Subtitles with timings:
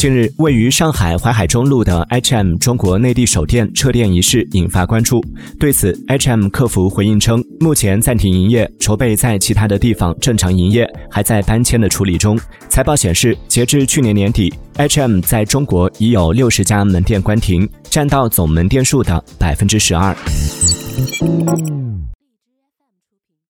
[0.00, 5.22] 近日位于上海淮海中路的 hm 中国内地首店撤店一事引发关注。
[5.58, 12.40] 对此 hm 客服回应称目前暂停营业筹备在其他的地方正常营业还在搬迁的处理中。
[12.70, 20.16] 财报显示截至去年年底 hm 在中国已有六十家门店关停占到总门店数的百分之十二。